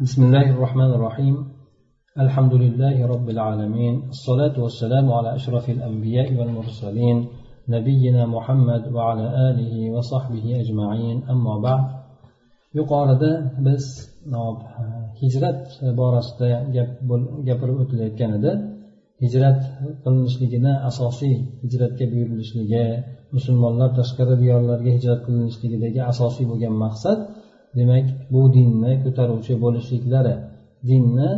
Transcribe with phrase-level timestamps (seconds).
[0.00, 1.36] بسم الله الرحمن الرحيم
[2.20, 7.28] الحمد لله رب العالمين الصلاة والسلام على أشرف الأنبياء والمرسلين
[7.68, 11.84] نبينا محمد وعلى آله وصحبه أجمعين أما بعد
[12.78, 13.32] yuqorida
[13.66, 13.84] biz
[15.22, 15.60] hijrat
[16.00, 16.48] borasida
[17.48, 18.52] gapirib o'tilayotgan edi
[19.24, 19.60] hijrat
[20.04, 22.84] qilinishligini asosiy hijratga buyurilishligi
[23.36, 27.18] musulmonlar tashqari diyorlarga hijrat qilinishligidagi asosiy bo'lgan maqsad
[27.77, 30.35] demak bu dinni ko'taruvchi bo'lishliklari
[30.89, 31.29] dinni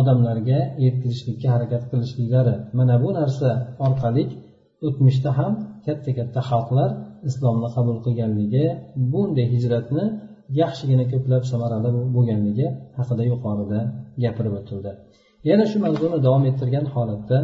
[0.00, 2.54] odamlarga yetkazishlikka harakat qilishliklari.
[2.78, 3.48] Mana bu narsa
[3.86, 4.24] orqali
[4.86, 5.52] o'tmishda ham
[5.86, 6.90] katta katta xalqlar
[7.28, 8.66] islomni qabul qilganligi
[9.12, 10.04] bunday hijratni
[10.60, 12.66] yaxshigina ko'plab samarali bo'lganligi
[12.98, 13.80] haqida yuqorida
[14.24, 14.90] gapirib o'tildi.
[15.48, 17.38] Yana shu mavzuni davom ettirgan holatda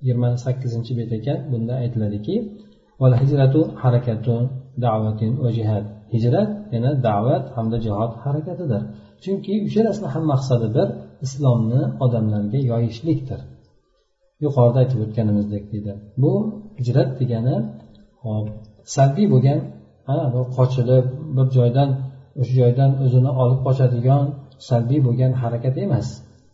[0.00, 2.34] yigirma sakkizinchi bet ekan bunda aytiladiki
[6.14, 8.82] hijrat yana da'vat hamda jihod harakatidir.
[9.22, 10.88] Chunki uchalasini ham maqsadi bir
[11.26, 13.40] islomni odamlarga yoyishlikdir.
[14.44, 15.92] Yuqorida aytib o'tganimizdek deydi.
[16.22, 16.32] Bu
[16.78, 17.56] hijrat degani
[18.24, 18.46] hop
[18.96, 19.60] salbiy bo'lgan
[20.08, 21.90] ha bir qochilib bir joydan
[22.40, 24.24] o'sha joydan o'zini olib qochadigan
[24.68, 26.08] salbiy bo'lgan harakat emas.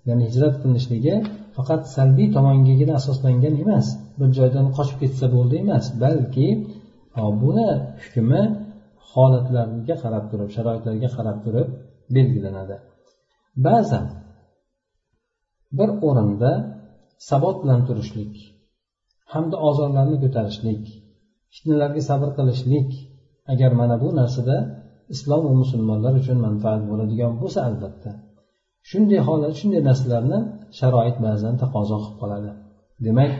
[0.08, 1.14] Ya'ni hijrat qilinishligi
[1.56, 3.86] faqat salbiy tomongagina asoslangan emas
[4.18, 6.48] bir joydan qochib ketsa bo'ldi emas balki
[7.42, 7.68] buni
[8.02, 8.42] hukmi
[9.12, 11.69] holatlarga qarab turib sharoitlarga qarab turib
[12.16, 12.77] belgilanadi.
[13.66, 14.06] Ba'zan
[15.78, 16.52] bir o'rinda
[17.28, 18.34] sabot bilan turishlik
[19.33, 20.84] hamda ozorlarni ko'tarishlik
[21.55, 22.91] fitnalarga sabr qilishlik
[23.52, 24.56] agar mana bu narsada
[25.14, 28.11] islom va musulmonlar uchun manfaat bo'ladigan bo'lsa albatta
[28.91, 30.39] shunday holat shunday narsalarni
[30.78, 32.50] sharoit ba'zan taqozo qilib qoladi.
[33.06, 33.33] Demak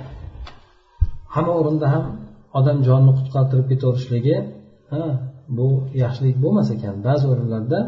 [1.35, 2.05] hamma o'rinda ham
[2.59, 4.37] odam jonini qutqartirib ketaverishligi
[4.93, 5.03] ha
[5.57, 5.69] bu
[6.03, 6.95] yaxshilik bo'lmas ekan.
[7.09, 7.81] Ba'zi o'rinlarda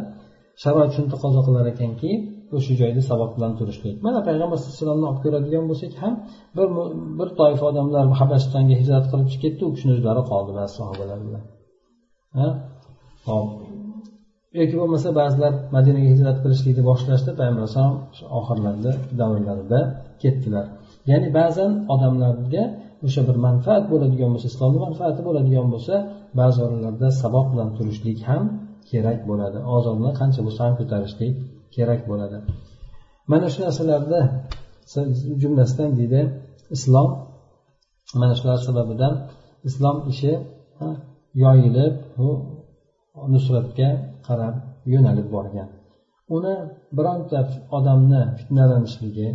[0.63, 2.11] sharoit shuni taqozo qilar ekanki
[2.57, 6.13] o'sha joyda sabab bilan turishlik mana payg'ambar alayhisalomni olib ko'radigan bo'lsak ham
[6.57, 6.67] bir
[7.19, 11.45] bir toifa odamlar habashistonga hijrat qilib chiqib ketdi u kishini o'zlari qoldi ba'zi sahobalar bilan.
[13.29, 13.49] Hop
[14.61, 17.97] yoki bo'lmasa ba'zilar madinaga hijrat qilishlikni boshlashdi payg'ambar alayhisalom
[18.39, 19.81] oxirlarida davrlarida
[20.23, 20.67] ketdilar.
[21.11, 22.65] Ya'ni ba'zan odamlarga
[23.07, 25.95] o'sha bir manfaat bo'ladigan bo'lsa islomni manfaati bo'ladigan bo'lsa
[26.41, 28.43] ba'zi o'rinlarda saboq bilan turishlik ham
[28.91, 29.59] kerak bo'ladi.
[29.77, 31.33] Ozorni qancha bo'lsa ham ko'tarishlik
[31.77, 32.39] kerak bo'ladi.
[33.33, 34.21] Mana shu narsalarda
[35.43, 36.21] jumlasidan deydi
[36.77, 37.09] islom
[38.21, 39.15] mana shular sababidan
[39.69, 40.33] islom ishi
[41.45, 41.95] yoyilib
[43.35, 43.89] nusratga
[44.27, 44.55] qarab
[44.93, 45.69] yo'nalib borgan.
[46.37, 46.55] Uni
[46.99, 47.41] bironta
[47.79, 49.29] odamni fitnalanishligi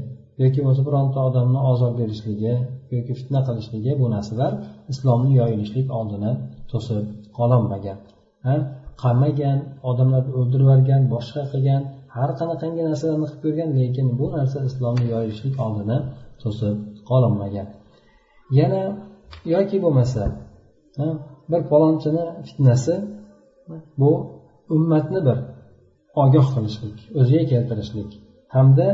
[0.43, 2.53] yoki bo'lmasa bironta odamni ozor berishligi
[2.95, 4.51] yoki fitna qilishligi bu narsalar
[4.91, 6.31] islomni yoyilishlik oldini
[6.71, 7.05] to'sib
[7.37, 7.97] qololmagan
[9.03, 9.59] qamagan
[9.89, 11.81] odamlarni o'ldirib yuborgan boshqa qilgan
[12.15, 15.97] har qanaqangi narsalarni qilib ko'rgan lekin bu narsa islomni yoyishlik oldini
[16.41, 16.75] to'sib
[17.09, 17.67] qololmagan
[18.59, 18.83] yana
[19.55, 20.23] yoki bo'lmasa
[21.51, 22.95] bir palonchini fitnasi
[24.01, 24.11] bu
[24.75, 25.37] ummatni bir
[26.23, 28.09] ogoh qilishlik o'ziga keltirishlik
[28.55, 28.87] hamda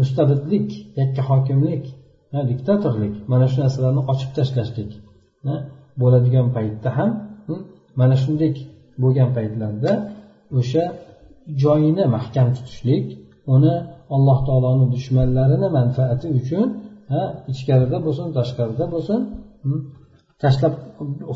[0.00, 0.68] mustabidlik
[1.00, 1.84] yakka hokimlik
[2.50, 4.90] diktatorlik mana shu narsalarni ochib tashlashlik
[6.00, 7.10] bo'ladigan paytda ham
[8.00, 8.50] mana shunday
[9.02, 9.92] bo'lgan paytlarda
[10.58, 10.84] o'sha
[11.62, 13.06] joyini mahkam tutishlik
[13.54, 13.74] uni
[14.16, 16.66] alloh taoloni dushmanlarini manfaati uchun
[17.12, 17.22] ha
[17.52, 19.20] ichkarida bo'lsin tashqarida bo'lsin
[20.42, 20.74] tashlab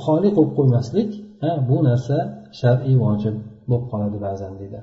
[0.04, 1.10] xoli qo'yib qo'ymaslik
[1.42, 2.16] ha bu narsa
[2.60, 3.36] shar'iy vojib
[3.68, 4.78] bo'lib qoladi ba'zan deydi.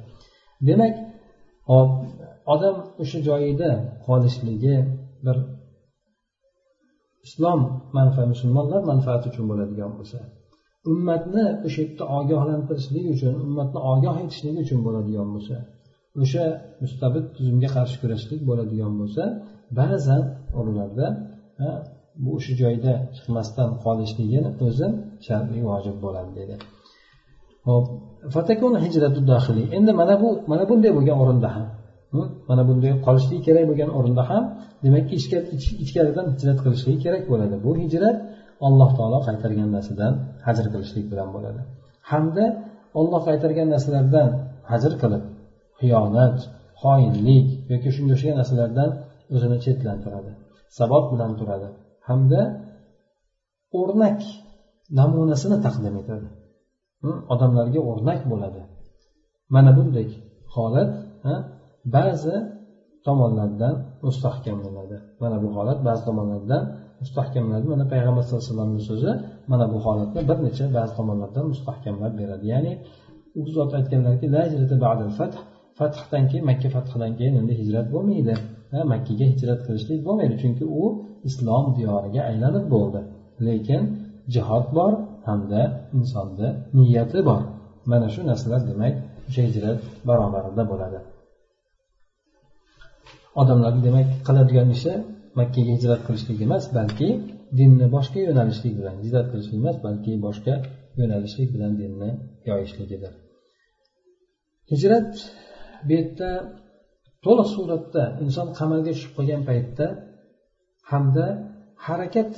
[0.67, 0.95] Demak
[1.71, 1.89] hop
[2.53, 3.69] odam o'sha joyida
[4.07, 4.75] qolishligi
[5.25, 5.37] bir
[7.29, 7.61] islom
[7.97, 10.19] manfaat musulmonlar manfaati uchun bo'ladigan bo'lsa
[10.91, 15.55] ummatni o'sha yerda ogohlantirishlik uchun ummatni ogoh etishlik uchun bo'ladigan bo'lsa
[16.23, 16.45] o'sha
[16.83, 19.23] mustabid tuzumga qarshi kurashlik bo'ladigan bo'lsa
[19.79, 20.23] ba'zan
[20.59, 21.07] o'rinlarda
[22.23, 24.87] bu o'sha joyda chiqmasdan qolishligini o'zi
[25.27, 26.55] shar'iy vojib bo'ladi dedi.
[27.67, 27.85] Hop.
[29.77, 31.67] Endi mana bu mana bunday bo'lgan o'rinda ham
[32.49, 34.43] mana bunday qolishlik kerak bo'lgan o'rinda ham
[34.83, 35.13] demakki
[35.83, 37.55] ichkaridan hijrat qilishligi kerak bo'ladi.
[37.65, 38.17] Bu hijrat
[38.67, 40.13] alloh taolo qaytargan narsadan
[40.45, 41.61] hajr qilishlik bilan bo'ladi.
[42.11, 42.45] Hamda
[42.99, 44.29] olloh qaytargan narsalardan
[44.71, 45.23] hajr qilib
[45.79, 46.37] xiyonat
[46.81, 48.89] xoinlik yoki shunga o'xshagan narsalardan
[49.35, 50.31] o'zini chetlantiradi.
[50.77, 51.67] Sabab bilan turadi.
[52.07, 52.41] Hamda
[53.79, 54.19] o'rnak
[54.99, 56.27] namunasini taqdim etadi.
[57.33, 58.61] Odamlarga o'rnak bo'ladi.
[59.55, 60.07] Mana bunday
[60.55, 60.91] holat
[61.95, 62.35] ba'zi
[63.05, 63.75] tomonlardan
[64.07, 64.97] mustahkamlanadi.
[65.21, 66.63] Mana bu holat ba'zi tomonlardan
[67.01, 67.65] mustahkamlanadi.
[67.73, 69.11] Mana payg'ambar sallallohu alayhi vasallamni so'zi
[69.51, 72.45] mana bu holatni bir necha ba'zi tomonlardan mustahkamlab beradi.
[72.53, 72.73] Ya'ni
[73.39, 74.27] u zot aytganlarki
[75.79, 78.33] fathdan keyin makka fathidan keyin endi hijrat bo'lmaydi.
[78.93, 80.83] Makkaga hijrat qilishlik bo'lmaydi chunki u
[81.27, 83.01] islom diyoriga aylanib bo'ldi.
[83.47, 83.81] Lekin
[84.33, 84.93] jihod bor
[85.27, 85.61] hamda
[85.97, 87.41] insonni niyati bor.
[87.91, 88.93] Mana shu narsalar demak
[89.27, 89.77] o'sha hijrat
[90.07, 90.99] barobarida bo'ladi.
[93.41, 94.93] Odamlar demak qiladigan ishi
[95.39, 97.09] makkaga hijrat qilishlik emas balki
[97.59, 100.53] dinni boshqa yo'nalishlik bilan hijrat qilishlik emas balki boshqa
[100.99, 102.09] yo'nalishlik bilan dinni
[102.49, 103.13] yoyishligidir
[104.71, 105.11] hijrat
[105.87, 106.29] bu yerda
[107.25, 109.85] to'liq suratda inson qamalga tushib qolgan paytda
[110.91, 111.25] hamda
[111.87, 112.31] harakat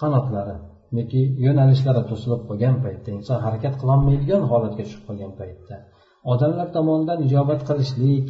[0.00, 0.56] qanotlari
[0.98, 5.74] yoki yo'nalishlari to'silib qolgan paytda inson harakat qilolmaydigan holatga tushib qolgan paytda
[6.32, 8.26] odamlar tomonidan ijobat qilishlik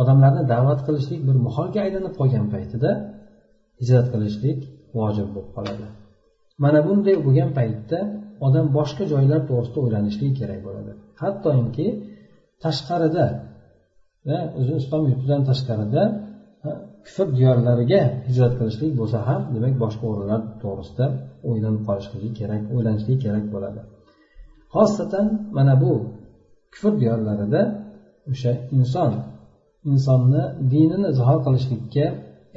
[0.00, 2.90] odamlarni da'vat qilishlik bir muholga aylanib qolgan paytida
[3.80, 4.58] hijrat qilishlik
[4.98, 5.86] vojib bo'lib qoladi.
[6.64, 7.98] Mana bunday bo'lgan paytda
[8.46, 10.92] odam boshqa joylar to'g'risida o'ylanishligi kerak bo'ladi.
[11.22, 11.86] Hattoki
[12.64, 13.26] tashqarida
[14.60, 16.02] o'zi islom yurtidan tashqarida
[17.06, 21.06] kufr diyorlariga hijrat qilishlik bo'lsa ham demak boshqa o'rinlar to'g'risida
[21.48, 23.80] o'ylanib qolishligi kerak o'ylanishligi kerak bo'ladi.
[24.74, 25.92] Xosatan mana bu
[26.72, 27.62] kufr diyorlarida
[28.32, 29.12] o'sha inson
[29.90, 30.42] insonni
[30.72, 32.06] dinini izhor qilishlikka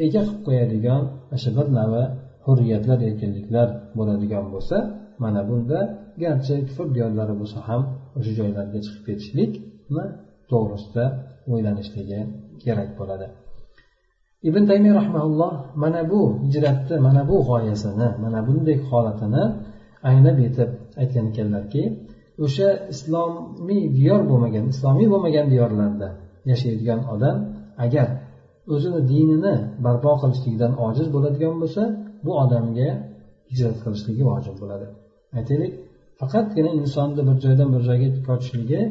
[0.05, 1.01] ega qilib qo'yadigan
[1.35, 2.03] o'sha bir navi
[2.45, 4.77] hurriyatlar erkinliklar bo'ladigan bo'lsa
[5.23, 5.79] mana bunda
[6.23, 7.81] garchi kufr diyorlari bo'lsa ham
[8.17, 10.05] o'sha joylarga chiqib ketishlikni
[10.51, 11.05] to'g'risida
[11.51, 12.19] o'ylanishligi
[12.63, 13.27] kerak bo'ladi.
[14.49, 15.53] Ibn taymiy rahmaulloh
[15.83, 19.43] mana bu hijratni mana bu g'oyasini mana bunday holatini
[20.09, 20.69] anglab yetib
[21.01, 21.83] aytgan ekanlarki
[22.45, 26.07] o'sha islomiy diyor bo'lmagan islomiy bo'lmagan diyorlarda
[26.51, 27.37] yashaydigan odam
[27.85, 28.07] agar
[28.73, 29.55] o'zini dinini
[29.85, 31.83] barpo qilishlikdan ojiz bo'ladigan bo'lsa
[32.25, 32.89] bu odamga
[33.51, 34.85] hijrat qilishligi vojib bo'ladi.
[35.37, 35.73] Aytaylik
[36.19, 38.81] faqatgina insonni bir joydan bir joyga qochishligi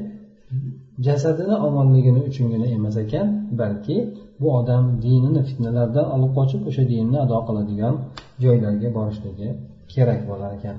[1.06, 3.26] jasadini omonligini uchungina emas ekan
[3.60, 3.96] balki
[4.40, 7.94] bu odam dinini fitnalardan olib qochib o'sha dinni ado qiladigan
[8.44, 9.48] joylarga borishligi
[9.92, 10.76] kerak bo'lar ekan.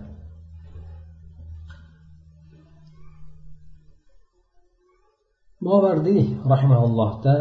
[5.67, 7.33] Movardiy rahimaullohda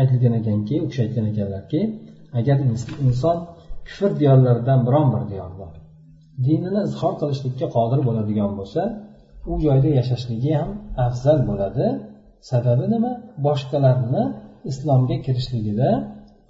[0.00, 1.80] aytilgan ekanki u kishi aytgan ekanlarki
[2.38, 2.56] agar
[3.06, 3.36] inson
[3.88, 5.66] kufr diyorlaridan biron bir diyorda
[6.46, 8.82] dinini izhor qilishlikka qodir bo'ladigan bo'lsa
[9.50, 10.70] u joyda yashashligi ham
[11.06, 11.86] afzal bo'ladi.
[12.50, 13.12] Sababi nima?
[13.46, 14.24] Boshqalarni
[14.70, 15.88] islomga kirishligida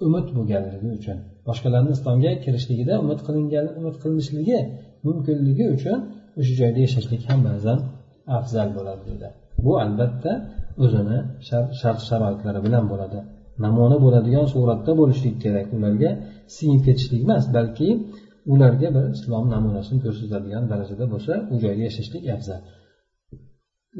[0.05, 1.17] umid bo'lganligi uchun.
[1.47, 4.59] Boshqalarni islomga kirishligida umid qilingan umid qilinishligi
[5.07, 5.97] mumkinligi uchun
[6.39, 7.79] o'sha joyda yashashlik ham ba'zan
[8.37, 9.27] afzal bo'ladi dedi
[9.65, 10.31] bu albatta
[10.83, 11.17] o'zini
[11.81, 13.19] shart sharoitlari bilan bo'ladi.
[13.65, 15.67] Namuna bo'ladigan suratda bo'lishlik kerak.
[15.77, 16.11] Ularga
[16.55, 17.87] singib ketishlik emas balki
[18.53, 22.61] ularga bir islom namunasini ko'rsatadigan darajada bo'lsa u joyda yashashlik afzal.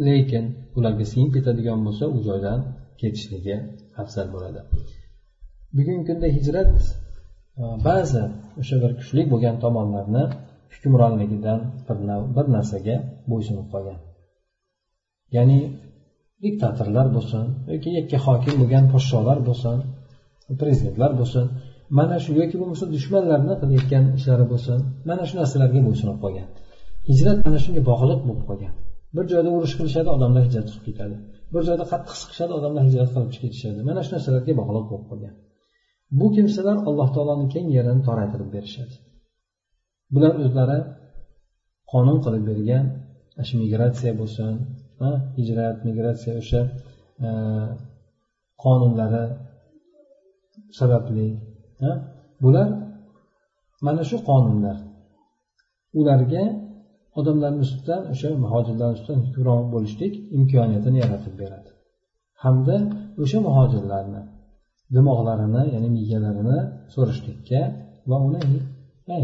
[0.07, 0.45] Lekin
[0.77, 2.59] ularga singib ketadigan bo'lsa u joydan
[3.01, 3.55] ketishligi
[4.01, 4.59] afzal bo'ladi.
[5.77, 6.71] Bugungi kunda hijrat
[7.61, 8.23] e, ba'zi
[8.61, 10.23] o'sha bir kuchli bo'lgan tomonlarni
[10.73, 11.59] hukmronligidan
[12.35, 12.95] bir narsaga
[13.31, 13.99] bo'ysunib qolgan.
[15.35, 15.59] Ya'ni
[16.43, 19.77] diktatorlar bo'lsin yoki yakka hokim bo'lgan podsholar bo'lsin
[20.61, 21.45] prezidentlar bo'lsin
[21.97, 26.47] mana shu yoki bo'lmasa dushmanlarni qilayotgan ishlari bo'lsin mana shu narsalarga bo'ysunib qolgan.
[27.09, 28.73] Hijrat mana shunga bog'liq bo'lib qolgan.
[29.15, 31.15] Bir joyda urush qilishadi odamlar hijrat qilib ketadi.
[31.53, 33.79] Bir joyda qattiq siqishadi odamlar hijrat qilib ketishadi.
[33.89, 35.33] Mana shu narsalarga bog'liq bo'lib qolgan.
[36.19, 38.95] Bu kimsalar alloh taoloni keng yerini toraytirib berishadi.
[40.13, 40.79] Bular o'zlari
[41.91, 42.85] qonun qilib bergan
[43.47, 44.53] shu migratsiya bo'lsin
[45.37, 46.61] hijrat migratsiya o'sha
[47.25, 47.29] e,
[48.63, 49.23] qonunlari
[50.79, 51.27] sababli
[52.43, 52.69] bular
[53.85, 54.77] mana shu qonunlar.
[55.99, 56.43] Ularga
[57.19, 61.69] odamlarni ustidan o'sha muhojirlarni ustidan hukmron bo'lishlik imkoniyatini yaratib beradi.
[62.43, 62.75] Hamda
[63.23, 64.21] o'sha muhojirlarni
[64.95, 66.59] dimoqlarini ya'ni miyalarini
[66.93, 67.61] so'rishlikka
[68.09, 68.41] va uni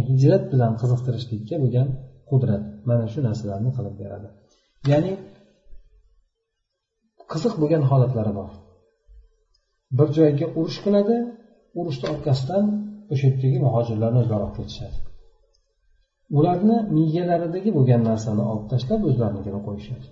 [0.10, 1.88] hijrat bilan qiziqtirishlikka bo'lgan
[2.30, 4.28] qudrat mana shu narsalarni qilib beradi.
[4.92, 5.12] Ya'ni
[7.32, 8.52] qiziq bo'lgan holatlari bor.
[9.98, 11.16] Bir joyga urush qiladi
[11.80, 12.66] urushni orqasidan
[13.12, 14.98] o'sha yerdagi muhojirlarni o'zlari olib ketishadi.
[16.38, 20.08] Ularni miyalaridagi bo'lgan narsani olib tashlab o'zlarinikini qo'yishadi.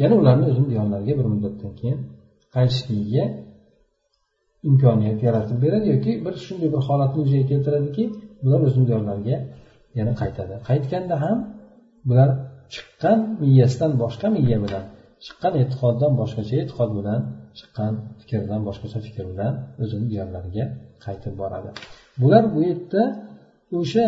[0.00, 1.98] Ya'ni ularni o'zini diyorlariga bir muddatdan keyin
[2.54, 3.24] qaytishligiga
[4.68, 8.04] imkoniyat yaratib beradi yoki bir shunday bir holatni yuzaga keltiradiki
[8.42, 9.36] bular o'zini diyorlariga
[9.98, 10.54] yana qaytadi.
[10.68, 11.38] Qaytganda ham
[12.08, 12.30] bular
[12.74, 14.84] chiqqan miyasidan boshqa miya bilan
[15.24, 17.20] chiqqan e'tiqoddan boshqacha e'tiqod bilan
[17.58, 20.64] chiqqan fikrdan boshqacha fikr bilan o'zini diyorlariga
[21.04, 21.70] qaytib boradi.
[22.20, 23.02] Bular bu yerda
[23.78, 24.06] o'sha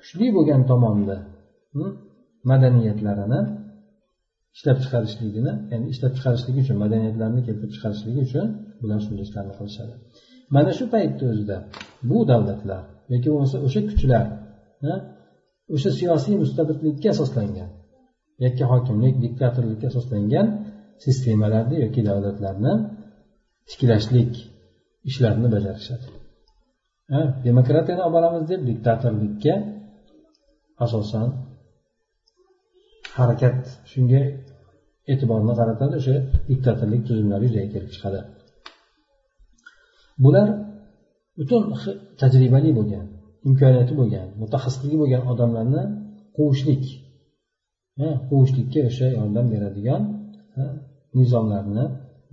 [0.00, 1.18] kuchli bo'lgan tomonni
[1.74, 1.90] hm,
[2.50, 3.40] madaniyatlarini
[4.56, 8.46] ishlab chiqarishligini ya'ni ishlab chiqarishligi uchun madaniyatlarni keltirib chiqarishligi uchun
[8.80, 9.94] bular shunday ishlarni qilishadi.
[10.54, 11.56] Mana shu paytni o'zida
[12.10, 12.82] bu davlatlar
[13.12, 14.24] yoki bo'lmasa o'sha kuchlar
[14.84, 14.98] hm,
[15.74, 17.70] o'sha siyosiy mustabidlikka asoslangan
[18.44, 20.46] yakka hokimlik diktatorlikka asoslangan
[21.04, 22.72] sistemalarni yoki davlatlarni
[23.70, 24.32] tiklashlik
[25.10, 26.06] ishlarini bajarishadi.
[27.48, 29.54] Demokratiyani olib boramiz deb diktatorlikka
[30.84, 31.28] asosan
[33.18, 33.58] harakat
[33.92, 34.22] shunga
[35.12, 36.16] e'tiborni qaratadi o'sha
[36.50, 38.20] diktatorlik tuzumlari yuzaga kelib chiqadi.
[40.24, 40.48] Bular
[41.38, 41.62] butun
[42.20, 43.06] tajribali bo'lgan
[43.48, 45.82] imkoniyati bo'lgan mutaxassisligi bo'lgan odamlarni
[46.36, 46.84] quvishlik
[48.28, 50.02] quvishlikka o'sha yordam beradigan
[51.18, 51.84] nizomlarni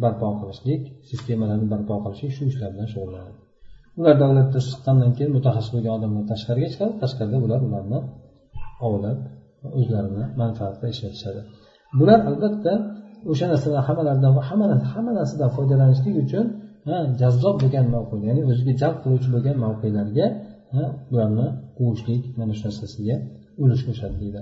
[0.04, 3.38] barpo qilishlik sistemalarni barpo qilishlik shu ishlar bilan shug'ullanadi.
[4.00, 8.00] Ular davlatda chiqqandan keyin mutaxassis bo'lgan odamlar tashqariga chiqadi tashqarida ular ularni
[8.88, 9.20] ovlab
[9.80, 11.42] o'zlarini manfaatida ishlatishadi.
[12.00, 12.74] Bular albatta
[13.32, 16.46] o'sha narsalar hammalaridan hamma hamma narsadan foydalanishlik uchun
[17.22, 20.26] jazzob bo'lgan mavqe ya'ni o'ziga jalb qiluvchi bo'lgan mavqelarga
[21.12, 21.48] ularni
[21.78, 23.16] quvishlik mana shu narsasiga
[23.64, 24.42] ulush qo'shadi deydi.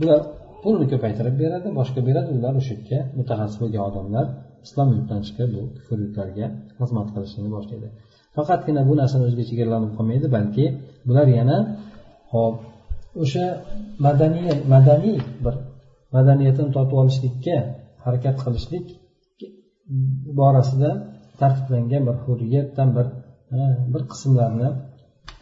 [0.00, 0.20] Bular
[0.62, 2.30] pulni ko'paytirib beradi boshqa beradi.
[2.38, 4.26] Ular o'sha yerga mutaxassis bo'lgan odamlar
[4.66, 6.46] islom yurtidan chiqib bu kufr yurtlarga
[6.78, 7.88] xizmat qilishni boshlaydi.
[8.36, 10.64] Faqatgina bu narsani o'ziga chegaralanib qolmaydi balki
[11.08, 11.56] bular yana
[12.32, 12.56] hop
[13.22, 13.44] o'sha
[14.06, 15.54] madaniy madaniy bir
[16.16, 17.56] madaniyatini totib olishlikka
[18.04, 18.86] harakat qilishlik
[20.40, 20.90] borasida
[21.40, 23.06] tartiblangan bir hurriyatdan bir
[23.92, 24.68] bir qismlarni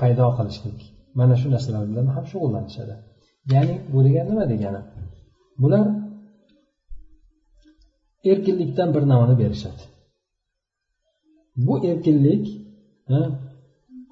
[0.00, 0.78] paydo qilishlik.
[1.18, 2.94] Mana shu narsalar bilan ham shug'ullanishadi.
[3.54, 4.80] Ya'ni bu degani nima degani?
[5.62, 5.86] Bular
[8.30, 9.82] erkinlikdan bir namuna berishadi.
[11.66, 12.44] Bu erkinlik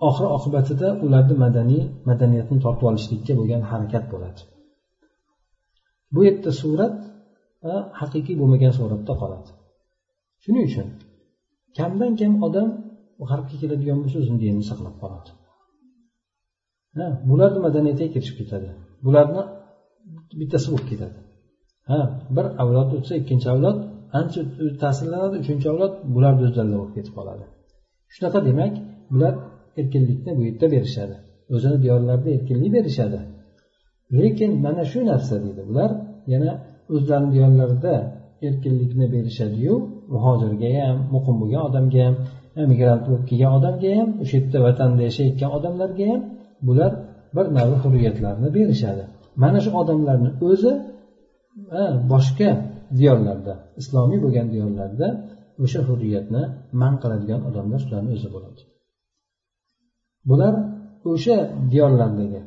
[0.09, 4.41] oxir oqibatida ularni madaniy madaniyatni tortib olishlikka bo'lgan harakat bo'ladi.
[6.15, 6.97] Bu yerda surat
[8.01, 9.51] haqiqiy bo'lmagan suratda qoladi.
[10.45, 10.89] Shuning uchun
[11.79, 12.69] kamdan kam odam
[13.29, 15.31] g'arbga keladigan bo'lsa o'zini dinini saqlab qoladi.
[17.31, 18.69] Bularni madaniyatiga kirishib ketadi.
[19.07, 19.43] Bularni
[20.41, 21.19] bittasi bo'lib ketadi.
[21.91, 21.99] Ha
[22.37, 23.79] bir avlod o'tsa ikkinchi avlod
[24.19, 24.41] ancha
[24.83, 27.45] ta'sirlanadi uchinchi avlod bularni o'zlarida bo'lib ketib qoladi.
[28.15, 28.75] Shunaqa demak
[29.13, 29.35] bular
[29.81, 31.17] erkinlikni bu yerda berishadi.
[31.55, 33.21] O'zini diyorlarida erkinlik berishadi.
[34.19, 35.91] Lekin mana shu narsa deydi bular
[36.33, 36.51] yana
[36.95, 37.95] o'zlarini diyorlarida
[38.47, 39.75] erkinlikni berishadiyu
[40.15, 42.15] muhojirga ham muqim bo'lgan odamga ham
[42.71, 46.21] migrant bo'lib kelgan odamga ham o'sha yerda vatanda yashayotgan odamlarga ham
[46.69, 46.93] bular
[47.37, 49.05] bir navi hurriyatlarni berishadi.
[49.43, 50.73] Mana shu odamlarni o'zi
[52.13, 52.51] boshqa
[52.99, 55.09] diyorlarda islomiy bo'lgan diyorlarda
[55.65, 56.43] o'sha hurriyatni
[56.81, 58.61] man qiladigan odamlar shularni o'zi bo'ladi.
[60.31, 60.55] Bular
[61.13, 61.37] o'sha
[61.73, 62.41] diyorlardagi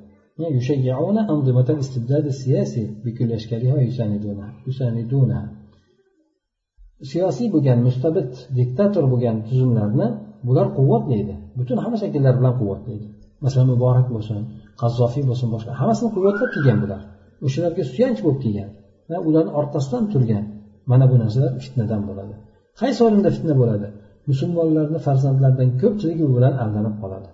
[7.11, 10.07] siyosiy bo'lgan mustabid diktator bo'lgan tuzumlarni
[10.47, 11.35] bular quvvatlaydi.
[11.59, 13.07] Butun hamma shakllar bilan quvvatlaydi.
[13.43, 14.39] Masalan muborak bo'lsin
[14.81, 17.01] qazzofiy bo'lsin boshqa hammasini quvvatlab kelgan bular.
[17.45, 18.69] O'shalarga suyanch bo'lib kelgan.
[19.09, 20.45] Va ularni orqasidan turgan.
[20.91, 22.33] Mana bu narsalar fitnadan bo'ladi.
[22.81, 23.87] Qaysi o'rinda fitna bo'ladi?
[24.29, 27.29] Musulmonlarni farzandlaridan ko'pchiligi bu bilan aldanib qoladi.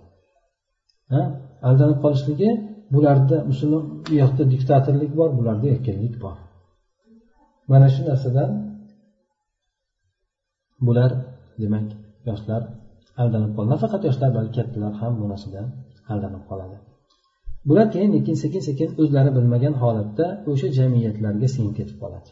[1.12, 1.22] Ha?
[1.68, 2.50] Aldanib qolishligi
[2.94, 6.36] bularda musulmon u yoqda diktatorlik bor bularda erkinlik bor.
[7.72, 8.50] Mana shu narsadan
[10.86, 11.10] bular
[11.62, 11.86] demak
[12.28, 12.62] yoshlar
[13.22, 15.66] aldanib qoladi nafaqat yoshlar balki kattalar ham bu narsadan
[16.12, 16.76] aldanib qoladi.
[17.68, 22.30] Bular keyin lekin sekin sekin o'zlari bilmagan holatda o'sha jamiyatlarga singib ketib qoladi.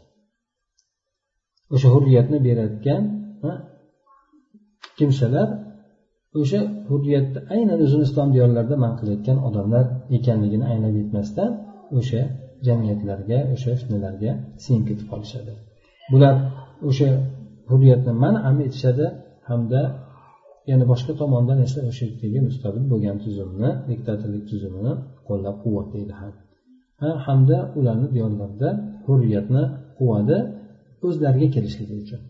[1.74, 3.02] O'sha hurriyatni berayotgan
[4.98, 5.48] kimsalar
[6.40, 9.84] o'sha hurriyatni aynan o'zini islom diyorlarida man qilayotgan odamlar
[10.16, 11.50] ekanligini anglab yetmasdan
[11.98, 12.22] o'sha
[12.66, 14.30] jamiyatlarga o'sha fitnalarga
[14.64, 15.52] singib ketib qolishadi.
[16.12, 16.34] Bular
[16.88, 17.08] o'sha
[17.70, 19.06] hurriyatni man ham etishadi
[19.50, 19.80] hamda
[20.70, 24.92] yana boshqa tomondan esa o'sha yerdagi mustabil bo'lgan tuzumni diktatorlik tuzumini
[25.32, 26.32] qo'llab quvvatlaydi ham
[27.26, 28.68] hamda ularni diyorlarida
[29.06, 29.62] hurriyatni
[29.98, 30.36] quvadi
[31.06, 32.20] o'zlariga kelishligi uchun.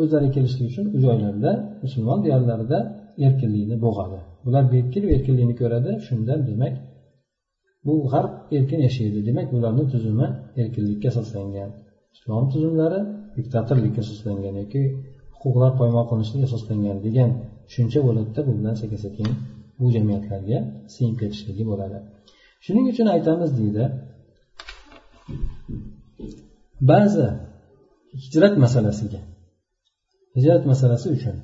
[0.00, 1.50] O'zlariga kelishligi uchun u joylarda
[1.84, 2.78] musulmon diyorlarida
[3.26, 4.18] erkinlikni bo'g'adi.
[4.44, 4.74] Bular bu
[5.16, 5.90] erkinlikni ko'radi.
[6.06, 6.74] Shunda demak
[7.86, 9.18] bu g'arb erkin yashaydi.
[9.28, 10.26] Demak ularni tuzumi
[10.62, 11.70] erkinlikka asoslangan.
[12.16, 13.00] Islom tuzumlari
[13.36, 14.82] diktatorlikka asoslangan yoki
[15.40, 17.30] huquqlar poymol qilinishlikka asoslangan degan
[17.68, 19.28] tushuncha bo'ladida bu bilan sekin sekin
[19.78, 20.58] bu jamiyatlarga
[20.94, 21.98] singib ketishligi bo'ladi.
[22.64, 23.84] Shuning uchun aytamiz deydi
[26.90, 27.26] ba'zi
[28.22, 29.20] hijrat masalasiga
[30.36, 31.36] hijrat masalasi uchun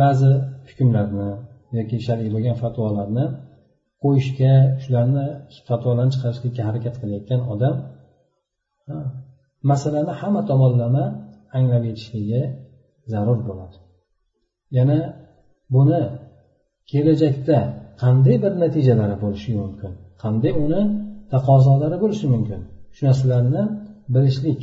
[0.00, 0.30] ba'zi
[0.68, 1.30] hukmlarni
[1.78, 3.26] yoki shar'iy bo'lgan fatvolarni
[4.04, 5.26] qo'yishga shularni
[5.68, 7.74] fatvolarni chiqarishlikka harakat qilayotgan odam
[9.70, 11.04] masalani hamma tomonlama
[11.56, 12.42] anglab yetishligi
[13.12, 13.76] zarur bo'ladi.
[14.78, 14.98] Yana
[15.74, 16.00] buni
[16.92, 17.58] kelajakda
[18.02, 19.92] qanday bir natijalari bo'lishi mumkin?
[20.22, 20.82] Qanday uni
[21.32, 22.60] taqozolari bo'lishi mumkin?
[22.96, 23.62] Shu narsalarni
[24.14, 24.60] bilishlik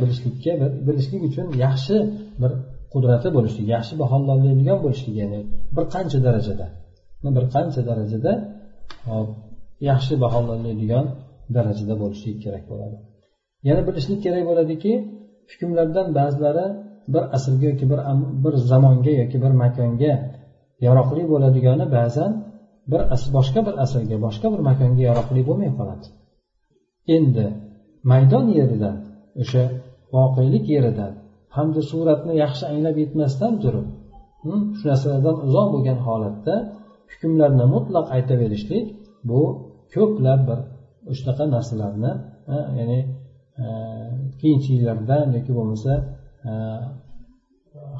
[0.00, 0.52] bilishlikka
[0.86, 1.96] bilishlik uchun yaxshi
[2.42, 2.52] bir
[2.92, 5.40] qudrati bo'lishligi yaxshi baholanadigan bo'lishligi ya'ni
[5.76, 6.66] bir qancha darajada
[7.36, 8.32] bir qancha darajada
[9.90, 11.06] yaxshi baholanadigan
[11.56, 12.96] darajada bo'lishligi kerak bo'ladi.
[13.68, 14.92] Yana bilishlik kerak bo'ladiki
[15.50, 16.66] hukmlardan ba'zilari
[17.14, 18.00] bir asrga yoki bir
[18.44, 20.12] bir zamonga yoki bir makonga
[20.86, 22.32] yaroqli bo'ladigani ba'zan
[22.90, 23.02] bir
[23.36, 26.06] boshqa bir asrga boshqa bir makonga yaroqli bo'lmay qoladi.
[27.16, 27.46] Endi
[28.10, 28.96] maydon yeridan
[29.42, 29.62] o'sha
[30.14, 31.12] voqelik yeridan
[31.56, 33.86] hamda suratni yaxshi anglab yetmasdan turib
[34.44, 36.54] hm, shu narsalardan uzoq bo'lgan holatda
[37.12, 38.86] hukmlarni mutlaq aytaverishlik
[39.30, 39.40] bu
[39.94, 40.58] ko'plab bir
[41.18, 42.12] shunaqa narsalarni
[42.78, 42.98] ya'ni
[43.62, 43.66] e,
[44.40, 45.92] qiyinchiliklardan yoki bo'lmasa
[46.50, 46.52] e,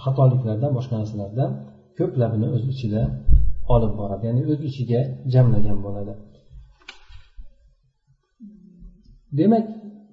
[0.04, 1.50] xatoliklardan boshqa narsalardan
[1.99, 3.02] ko'plarini o'z ichida
[3.75, 5.00] olib boradi ya'ni o'z ichiga
[5.35, 6.12] jamlagan bo'ladi.
[9.38, 9.64] Demak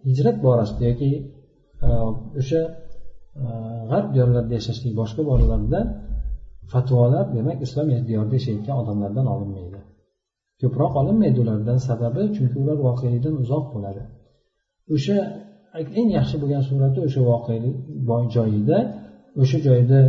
[0.07, 1.09] hijrat borasida yoki
[1.87, 1.89] e,
[2.39, 2.61] o'sha
[3.43, 3.45] e,
[3.91, 5.79] g'arb diyorlarida yashashlik boshqa bolalarda
[6.71, 9.79] fatvolar demak islom diyorida yashayotgan odamlardan olinmaydi.
[10.61, 14.01] Ko'proq olinmaydi ulardan sababi chunki ular voqelikdan uzoq bo'ladi.
[14.95, 15.17] O'sha
[15.99, 17.75] eng yaxshi bo'lgan surati o'sha voqelik
[18.35, 18.77] joyida
[19.41, 19.99] o'sha joyda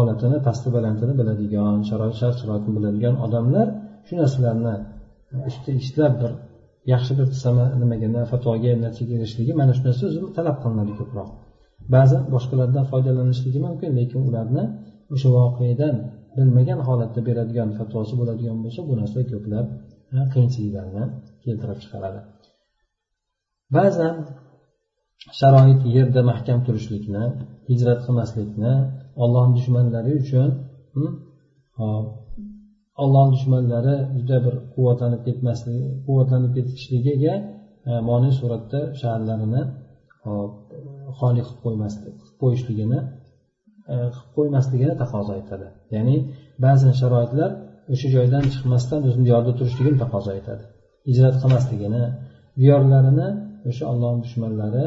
[0.00, 3.66] holatini pasti balandini biladigan sharoit shart sharoitini biladigan odamlar
[4.06, 4.74] shu narsalarni
[5.68, 6.32] e, ishlab bir
[6.92, 7.26] yaxshi bir
[7.82, 11.28] nimaga fatvoga natijaga erishishligi mana shu narsa o'zi talab qilinadi ko'proq.
[11.94, 14.64] Ba'zan boshqalardan foydalanishligi mumkin lekin ularni
[15.14, 15.94] o'sha voqeadan
[16.36, 19.66] bilmagan holatda beradigan fatvosi bo'ladigan bo'lsa bu narsa ko'plab
[20.16, 21.04] e, qiyinchiliklarni
[21.44, 22.20] keltirib chiqaradi.
[23.76, 24.14] Ba'zan
[25.38, 27.24] sharoit yerda mahkam turishlikni
[27.70, 28.72] hijrat qilmaslikni
[29.24, 30.48] ollohni dushmanlari uchun
[33.04, 37.34] ollohni dushmanlari juda bir quvvatlanib ketmasligi quvvatlanib ketishligiga
[37.90, 39.62] e, moni suratda shaharlarini
[41.18, 42.98] xoli qilib qo'ymaslik qilib qo'yishligini
[43.92, 45.66] e, qilib qo'ymasligini taqozo etadi.
[45.94, 46.16] Ya'ni
[46.64, 47.50] ba'zi sharoitlar
[47.92, 50.64] o'sha joydan chiqmasdan o'zini diyorida turishligini taqozo etadi.
[51.08, 52.04] Hijrat qilmasligini
[52.62, 53.28] diyorlarini
[53.70, 54.84] o'sha ollohni dushmanlari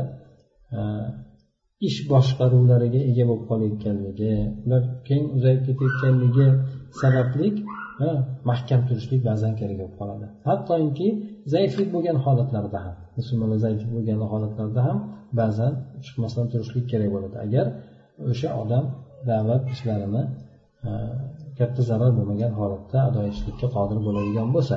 [0.77, 0.79] e,
[1.87, 4.33] ish boshqaruvlariga ega bo'lib qolayotganligi
[4.65, 6.47] ular keng uzayib ketayotganligi
[7.01, 7.47] sababli
[8.49, 10.25] mahkam turishlik ba'zan kerak bo'lib qoladi.
[10.49, 11.07] Hattoki
[11.53, 14.97] zaiflik bo'lgan holatlarda ham musulmonlar zaiflik bo'lgan holatlarda ham
[15.39, 15.73] ba'zan
[16.05, 17.35] chiqmasdan turishlik kerak bo'ladi.
[17.45, 17.65] Agar
[18.31, 18.85] o'sha odam
[19.29, 20.23] da'vat ishlarini
[21.59, 24.75] katta zarar bo'lmagan holatda ado etishlikka qodir bo'ladigan bo'lsa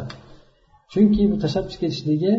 [0.92, 2.32] chunki bu tashabbus ketishligi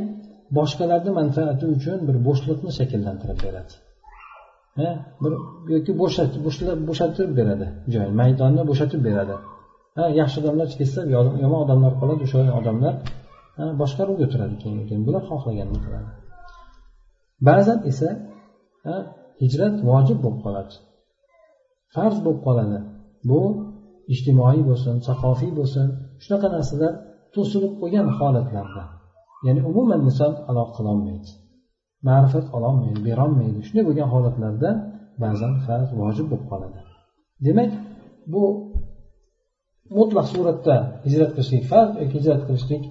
[0.58, 3.74] boshqalarni manfaati uchun bir bo'shliqni shakllantirib beradi.
[5.24, 5.32] Bir
[5.74, 5.92] yoki
[6.90, 7.68] bo'shatib beradi.
[7.94, 9.36] Joy maydonni bo'shatib beradi.
[9.98, 11.00] Ha yaxshi odamlar ketsa
[11.44, 12.94] yomon odamlar qoladi o'sha odamlar
[13.82, 16.10] boshqaruvga o'tiradi keyin keyin bular xohlaganini qiladi.
[17.48, 18.10] Ba'zan esa
[19.44, 20.76] hijrat vojib bo'lib qoladi.
[21.96, 22.80] Farz bo'lib qoladi.
[23.30, 23.42] Bu
[24.14, 25.88] ijtimoiy bo'lsin saqofiy bo'lsin
[26.24, 26.94] shunaqa narsalar
[27.36, 28.84] to'silib qo'ygan holatlarda.
[29.46, 31.30] Ya'ni umuman inson aloqa qilolmaydi.
[32.08, 33.60] Ma'rifat ololmaydi berolmaydi.
[33.68, 34.70] Shunday bo'lgan holatlarda
[35.24, 36.80] ba'zan farz vojib bo'lib qoladi.
[37.46, 37.72] Demak
[38.34, 38.44] bu
[40.00, 42.84] mutlaq suratda hijrat qilishlik farz yoki hijrat qilishlik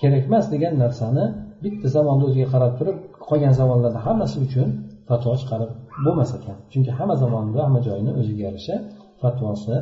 [0.00, 1.24] kerak emas degan narsani
[1.64, 2.98] bitta zamonda o'ziga qarab turib
[3.28, 4.68] qolgan zamonlarda hammasi uchun
[5.08, 5.70] fatvo chiqarib
[6.04, 8.74] bo'lmas ekan chunki hamma zamonda hamma joyni o'ziga yarasha
[9.22, 9.74] fatvosi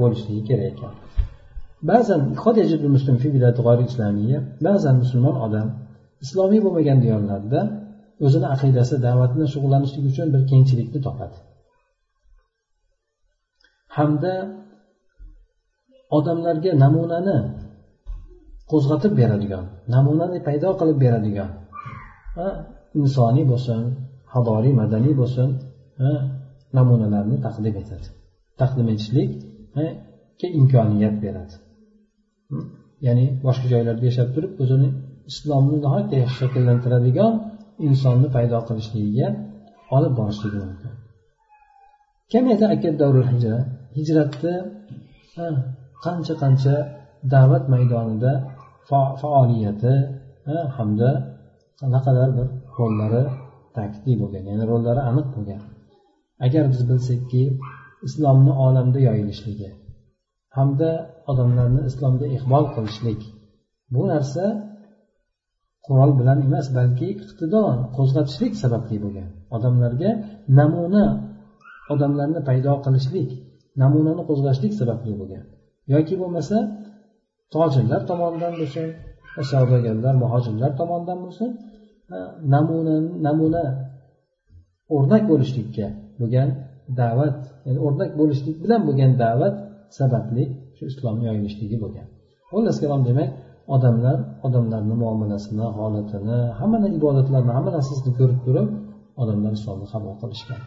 [0.00, 0.92] bo'lishligi kerak ekan.
[1.90, 2.20] Ba'zan
[4.66, 5.68] ba'zan musulmon odam
[6.24, 7.60] islomiy bo'lmagan diyorlarda
[8.24, 11.36] o'zini aqidasi da'vatini shug'ullanishlik uchun bir kengchilikni topadi.
[13.96, 14.32] Hamda
[16.18, 17.38] odamlarga namunani
[18.70, 21.50] qo'zg'atib beradigan namunani paydo qilib beradigan
[23.00, 23.80] insoniy bo'lsin
[24.34, 25.48] hadoriy madaniy bo'lsin
[26.78, 28.06] namunalarni taqdim etadi.
[28.60, 31.54] Taqdim etishlikka imkoniyat beradi.
[33.06, 34.88] Ya'ni boshqa joylarda yashab turib o'zini
[35.30, 37.32] islomni nihoyatda yaxshi shakllantiradigan
[37.86, 39.28] insonni paydo qilishligiga
[39.96, 40.92] olib borishligi mumkin.
[43.96, 44.54] Hijratni
[46.04, 46.76] qancha qancha
[47.34, 48.32] da'vat maydonida
[49.20, 49.94] faoliyati
[50.76, 51.10] hamda
[51.80, 53.22] qanaqalar bir rollari
[53.76, 55.60] ta'kidli bo'lgan ya'ni rollari aniq bo'lgan.
[56.46, 57.42] Agar biz bilsakki
[58.06, 59.70] islomni olamda yoyilishligi
[60.56, 60.90] hamda
[61.30, 63.20] odamlarni islomga iqbol qilishlik
[63.94, 64.44] bu narsa
[65.86, 69.28] qurol bilan emas balki iqtidor qo'zg'atishlik sababli bo'lgan.
[69.56, 70.10] Odamlarga
[70.58, 71.04] namuna
[71.92, 73.30] odamlarni paydo qilishlik
[73.82, 75.44] namunani qo'zg'ashlik sababli bo'lgan.
[75.94, 76.56] Yoki bo'lmasa
[77.54, 78.86] tojirlar tomonidan bo'lsin
[79.52, 81.50] savdogarlar muhojirlar tomonidan bo'lsin
[82.54, 82.96] namuna
[83.26, 83.64] namuna
[84.94, 85.86] o'rnak bo'lishlikka
[86.20, 86.48] bo'lgan
[87.00, 89.54] da'vat ya'ni o'rnak bo'lishlik bilan bo'lgan da'vat
[89.98, 90.44] sababli
[90.76, 92.06] shu islomni yoyilishligi bo'lgan.
[92.50, 93.28] Xullas kalom demak
[93.74, 98.68] odamlar odamlarni muomalasini holatini hamma ibodatlarni hamma narsasini ko'rib turib
[99.22, 100.60] odamlar islomni qabul qilishgan.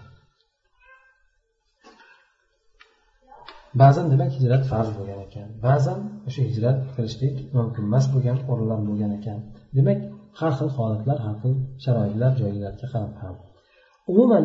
[3.81, 5.47] Ba'zan demak hijrat farz bo'lgan ekan.
[5.67, 9.39] Ba'zan o'sha hijrat qilishlik mumkin emas bo'lgan o'rinlar bo'lgan ekan.
[9.77, 9.99] Demak
[10.39, 13.35] har xil holatlar har xil sharoitlar joylarga qarab ham.
[14.11, 14.43] Umuman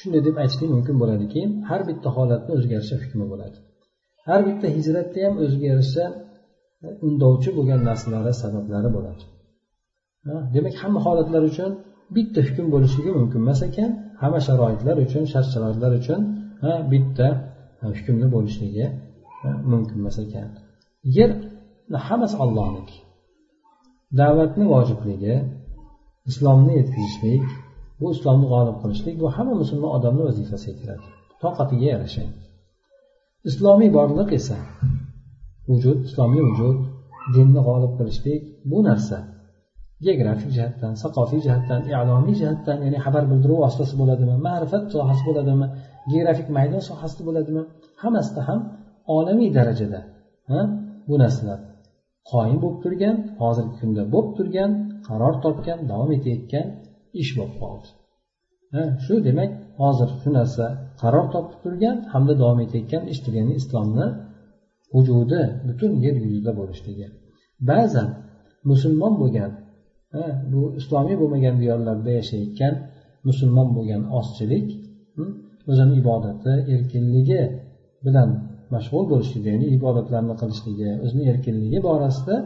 [0.00, 3.56] shunday deb aytishlik mumkin bo'ladiki har bitta holatni o'ziga yarasha hukmi bo'ladi.
[4.28, 6.04] Har bitta hijratda ham o'ziga yarasha
[7.06, 9.22] undovchi bo'lgan narsalari sabablari bo'ladi.
[10.54, 11.70] Demak hamma holatlar uchun
[12.16, 13.90] bitta hukm bo'lishligi mumkin emas ekan.
[14.22, 16.20] Hamma sharoitlar uchun shart sharoitlar uchun
[16.92, 17.26] bitta
[17.96, 18.86] hukmni bo'lishligi
[19.72, 20.48] mumkin emas ekan.
[21.16, 21.30] Yer
[22.08, 22.96] hammasi ollohniki
[24.20, 25.34] da'vatni vojibligi
[26.30, 27.44] islomni yetkazishlik
[28.00, 31.06] bu islomni g'olib qilishlik bu hamma musulmon odamni vazifasiga kiradi.
[31.42, 32.24] Toqatiga yarasha.
[33.48, 34.58] Islomiy borliq esa
[35.68, 36.78] vujud islomiy vujud
[37.34, 39.18] dinni g'olib qilishlik bu narsa.
[40.06, 45.66] Geografik jihatdan saqofiy jihatdan i'lomiy jihatdan ya'ni xabar bildiruv vositasi bo'ladimi ma'rifat sohasi bo'ladimi
[46.10, 47.62] geografik maydon sohasida bo'ladimi
[48.02, 48.60] hammasida ham
[49.16, 50.00] olamiy darajada
[51.08, 51.60] bu narsalar
[52.30, 54.70] qoyim bo'lib turgan hozirgi kunda bo'lib turgan
[55.08, 56.66] qaror topgan davom etayotgan
[57.22, 57.88] ish bo'lib qoldi.
[59.04, 60.66] Shu demak hozir shu narsa
[61.02, 64.06] qaror topib turgan hamda davom etayotgan ish degani islomni
[64.94, 67.06] vujudi butun yer yuzida bo'lishligi
[67.70, 68.08] ba'zan
[68.70, 69.50] musulmon bo'lgan
[70.52, 72.74] bu islomiy bo'lmagan diyorlarda yashayotgan
[73.28, 74.66] musulmon bo'lgan ozchilik
[75.16, 75.30] hm,
[75.70, 77.42] o'zini ibodati erkinligi
[78.04, 78.28] bilan
[78.74, 82.36] mashg'ul bo'lishligi ya'ni ibodatlarni qilishligi o'zini erkinligi borasida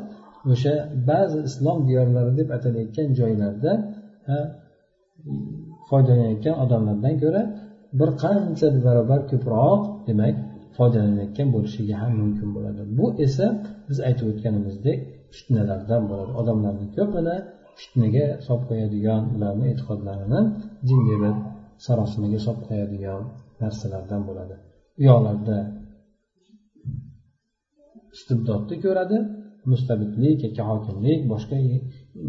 [0.52, 0.74] o'sha
[1.10, 3.72] ba'zi islom diyorlari deb atalayotgan joylarda
[5.90, 7.42] foydalanayotgan odamlardan ko'ra
[7.98, 10.36] bir qancha barobar ko'proq demak
[10.76, 12.82] foydalanayotgan bo'lishligi ham mumkin bo'ladi.
[12.98, 13.46] Bu esa
[13.88, 14.98] biz aytib o'tganimizdek
[15.36, 16.32] fitnalardan bo'ladi.
[16.40, 17.36] Odamlarni ko'pini
[17.80, 20.40] fitnaga solib qo'yadigan ularni e'tiqodlarini
[20.88, 21.34] dinga bir
[21.86, 23.22] sarosimaga solib qo'yadigan
[23.62, 24.54] narsalardan bo'ladi.
[25.00, 25.56] U yoqlarda
[28.16, 29.18] istibdodni ko'radi
[29.70, 31.56] mustabidlik yoki hokimlik boshqa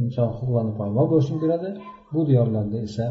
[0.04, 1.70] inson huquqlarini poymol bo'lishini ko'radi.
[2.14, 3.06] Bu diyorlarda esa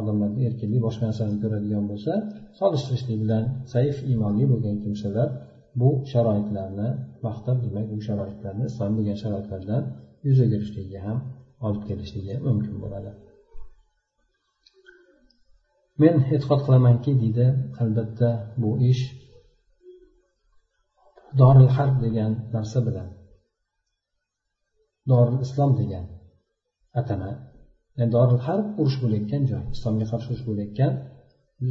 [0.00, 2.12] odamlarni erkinlik boshqa narsani ko'radigan bo'lsa
[2.60, 5.28] solishtirishlik bilan zaif iymonli bo'lgan kimsalar
[5.80, 6.88] bu sharoitlarni
[7.26, 9.82] maqtab demak bu sharoitlarni islom degan sharoitlardan
[10.26, 11.18] yuz o'girishligiga ham
[11.66, 13.10] olib kelishligi mumkin bo'ladi.
[16.02, 17.46] Men e'tiqod qilamanki deydi
[17.82, 18.28] albatta
[18.62, 19.02] bu ish
[21.40, 23.08] doril harb degan narsa bilan
[25.10, 26.04] doril islom degan
[27.00, 27.30] atama
[28.14, 30.92] dorul harb urush bo'layotgan joy islomga qarshi urush bo'layotgan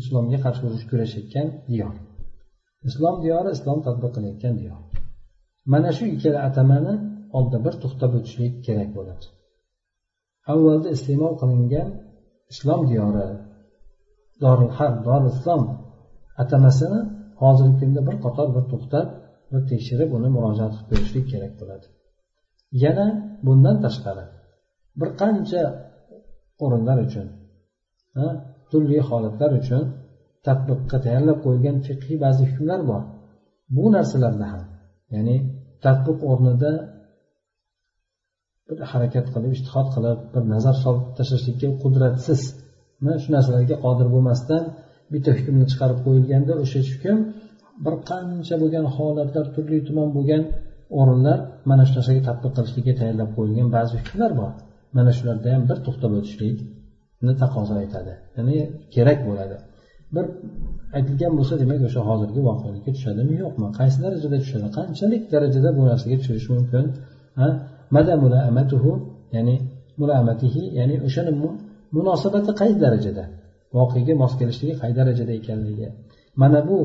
[0.04, 1.94] islomga qarshi urush kurashayotgan diyor.
[2.90, 4.80] Islom diyori islom tadbiq qilayotgan diyor.
[5.72, 6.94] Mana shu ikkala atamani
[7.38, 9.26] oldida bir to'xtab o'tishlik kerak bo'ladi.
[10.54, 11.90] Avvalda iste'mol qilingan
[12.54, 13.28] islom diyori
[14.44, 15.62] dorul harb dorul islom
[16.42, 17.00] atamasini
[17.42, 19.08] hozirgi kunda bir qator bir to'xtab
[19.52, 21.86] bir tekshirib uni murojaat qilib ko'rishlik kerak bo'ladi.
[22.84, 23.08] Yana
[23.46, 24.26] bundan tashqari
[25.00, 25.64] bir qancha
[26.64, 27.28] o'rinlar uchun
[28.72, 29.84] turli holatlar uchun
[30.48, 33.04] tadbiqqa tayyorlab qo'yilgan fiqhiy ba'zi hukmlar bor.
[33.76, 34.64] Bu narsalarda ham
[35.14, 35.38] ya'ni
[35.86, 36.72] tadbiq o'rnida
[38.68, 42.42] bir harakat qilib ishtihod qilib bir nazar solib tashlashlikka qudratsiz
[43.24, 44.64] shu narsalarga qodir bo'lmasdan
[45.14, 47.18] bitta hukmni chiqarib qo'yilganda o'sha hukm
[47.86, 50.44] bir qancha bo'lgan holatlar turli tuman bo'lgan
[51.00, 51.38] o'rinlar
[51.70, 54.52] mana shu narsaga tadbiq qilishlikka tayyorlab qo'yilgan ba'zi hukmlar bor.
[54.96, 58.14] Mana shularda ham bir to'xtab o'tishlikni taqozo etadi.
[58.38, 58.58] Ya'ni
[58.96, 59.58] kerak bo'ladi.
[60.16, 60.26] Bir
[60.98, 63.68] aytilgan bo'lsa demak o'sha hozirgi voqelikka tushadimi yo'qmi?
[63.80, 64.68] Qaysi darajada tushadi?
[64.78, 66.86] Qanchalik darajada bu narsaga tushishi mumkin?
[69.36, 69.56] Ya'ni
[70.02, 71.32] mulaamatihi ya'ni o'shani
[71.98, 73.24] munosabati qay darajada?
[73.78, 75.88] Voqega mos kelishligi qay darajada ekanligi.
[76.42, 76.80] Mana bu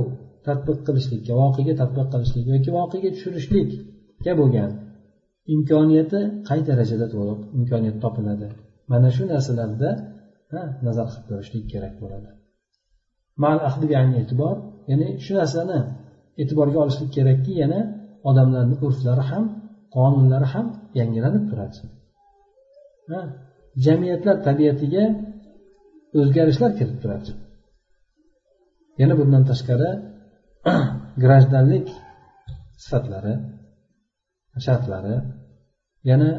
[0.47, 4.71] tadbiq qilishlikka voqega tadbiq qilishlik yoki voqega tushirishlikka bo'lgan
[5.55, 8.47] imkoniyati qay darajada to'liq imkoniyat topiladi?
[8.93, 9.91] Mana shu narsalarda
[10.87, 12.29] nazar qilib ko'rishlik kerak bo'ladi.
[13.43, 13.87] Mal ahdi
[14.21, 14.57] e'tibor
[14.91, 15.79] ya'ni shu narsani
[16.43, 17.81] e'tiborga olishlik kerakki yana
[18.29, 19.45] odamlarni urflari ham
[19.97, 20.67] qonunlari ham
[20.99, 21.79] yangilanib turadi.
[23.85, 25.05] Jamiyatlar tabiatiga
[26.21, 27.31] o'zgarishlar kirib turadi.
[29.01, 29.91] Yana bundan tashqari
[31.25, 31.87] grajdanlik
[32.85, 33.35] sifatlari
[34.67, 35.17] shartlari
[36.11, 36.31] yana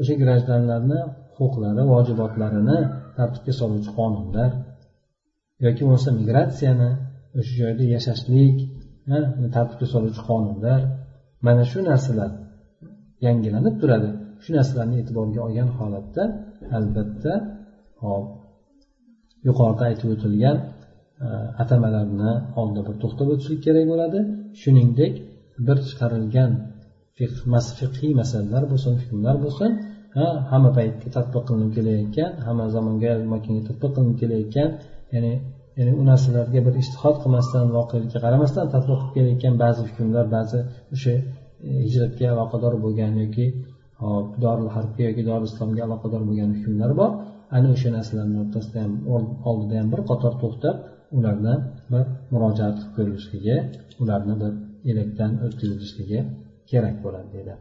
[0.00, 1.00] o'sha grajdanlarni
[1.36, 2.78] huquqlari vojibotlarini
[3.16, 4.50] tartibga soluvchi qonunlar
[5.64, 6.90] yoki bo'lmasa migratsiyani
[7.38, 8.56] o'sha joyda yashashlik
[9.56, 10.80] tartibga soluvchi qonunlar
[11.46, 12.30] mana shu narsalar
[13.26, 14.10] yangilanib turadi.
[14.42, 16.22] Shu narsalarni e'tiborga olgan holatda
[16.78, 17.32] albatta
[18.02, 18.26] hop
[19.48, 20.56] yuqorida aytib o'tilgan
[21.26, 21.28] e,
[21.62, 24.18] atamalarni oldida bir to'xtab o'tishlik kerak bo'ladi.
[24.60, 25.14] Shuningdek
[25.66, 26.50] bir chiqarilgan
[27.18, 29.70] fiqhiy masalalar bo'lsin hukmlar bo'lsin
[30.16, 34.68] ha hamma paytga tadbiq qilinib kelayotgan hamma zamonga makonga tadbiq qilinib kelayotgan
[35.14, 35.32] ya'ni
[35.78, 40.58] ya'ni u narsalarga bir istihod qilmasdan voqelikka qaramasdan tadbiq qilib kelayotgan ba'zi hukmlar ba'zi
[40.94, 41.14] o'sha
[41.68, 43.46] e, hijratga aloqador bo'lgan yoki
[44.02, 47.10] hop doril harbga yoki doril islomga aloqador bo'lgan hukmlar bor.
[47.56, 48.92] Ana o'sha narsalarni o'rtasida ham
[49.50, 50.76] oldida ham bir qator to'xtab
[51.18, 51.54] ularni
[51.92, 53.56] bir murojaat qilib ko'rilishligi
[54.02, 54.52] ularni bir
[54.90, 56.20] elakdan o'tkazilishligi
[56.70, 57.54] kerak bo'ladi dedi.